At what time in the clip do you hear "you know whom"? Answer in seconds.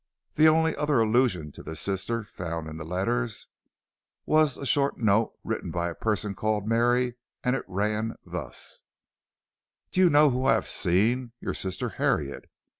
9.99-10.47